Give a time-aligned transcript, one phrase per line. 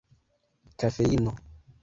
[0.79, 1.31] kafeino